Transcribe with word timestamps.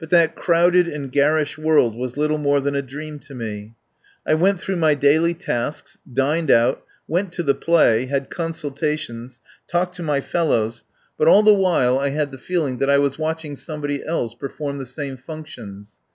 But 0.00 0.08
that 0.08 0.34
crowded 0.34 0.88
and 0.88 1.12
garish 1.12 1.58
world 1.58 1.94
was 1.94 2.16
little 2.16 2.38
more 2.38 2.58
than 2.58 2.74
a 2.74 2.80
dream 2.80 3.18
to 3.18 3.34
me. 3.34 3.74
I 4.26 4.32
went 4.32 4.60
through 4.60 4.76
my 4.76 4.94
daily 4.94 5.34
tasks, 5.34 5.98
dined 6.10 6.50
out, 6.50 6.84
went 7.06 7.34
to 7.34 7.42
the 7.42 7.54
play, 7.54 8.06
had 8.06 8.30
consultations, 8.30 9.42
talked 9.70 9.94
to 9.96 10.02
my 10.02 10.22
fellows, 10.22 10.84
but 11.18 11.28
all 11.28 11.42
the 11.42 11.52
while 11.52 11.98
I 11.98 12.08
had 12.08 12.30
the 12.30 12.38
127 12.38 12.38
THE 12.38 12.38
POWER 12.38 12.38
HOUSE 12.38 12.46
feeling 12.48 12.78
that 12.78 12.90
I 12.90 12.98
was 12.98 13.18
watching 13.18 13.56
somebody 13.56 14.04
else 14.06 14.34
perform 14.34 14.78
the 14.78 14.86
same 14.86 15.18
functions. 15.18 15.98